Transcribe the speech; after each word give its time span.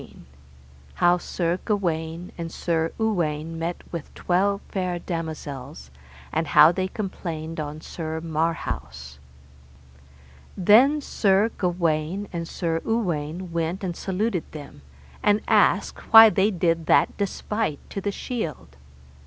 How 0.95 1.19
Sir 1.19 1.59
Gawaine 1.63 2.31
and 2.35 2.51
Sir 2.51 2.91
Uwaine 2.99 3.59
met 3.59 3.83
with 3.93 4.11
twelve 4.15 4.61
fair 4.69 4.97
damosels, 4.97 5.91
and 6.33 6.47
how 6.47 6.71
they 6.71 6.87
complained 6.87 7.59
on 7.59 7.81
Sir 7.81 8.19
Marhaus. 8.19 9.19
Then 10.57 11.01
Sir 11.01 11.51
Gawaine 11.55 12.27
and 12.33 12.47
Sir 12.47 12.81
Uwaine 12.83 13.51
went 13.51 13.83
and 13.83 13.95
saluted 13.95 14.51
them, 14.53 14.81
and 15.21 15.41
asked 15.47 16.11
why 16.11 16.31
they 16.31 16.49
did 16.49 16.87
that 16.87 17.15
despite 17.17 17.77
to 17.91 18.01
the 18.01 18.11
shield. 18.11 18.77